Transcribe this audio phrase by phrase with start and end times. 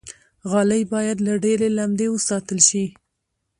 [0.49, 2.85] غالۍ باید له ډېرې لمدې وساتل شي.